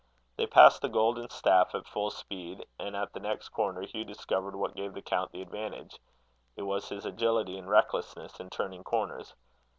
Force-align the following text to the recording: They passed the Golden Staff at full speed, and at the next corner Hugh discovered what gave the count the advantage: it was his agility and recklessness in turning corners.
They 0.35 0.47
passed 0.47 0.81
the 0.81 0.89
Golden 0.89 1.29
Staff 1.29 1.75
at 1.75 1.85
full 1.85 2.09
speed, 2.09 2.65
and 2.79 2.95
at 2.95 3.13
the 3.13 3.19
next 3.19 3.49
corner 3.49 3.81
Hugh 3.81 4.03
discovered 4.03 4.55
what 4.55 4.75
gave 4.75 4.95
the 4.95 5.01
count 5.03 5.31
the 5.31 5.43
advantage: 5.43 5.99
it 6.55 6.63
was 6.63 6.89
his 6.89 7.05
agility 7.05 7.55
and 7.55 7.69
recklessness 7.69 8.39
in 8.39 8.49
turning 8.49 8.83
corners. 8.83 9.35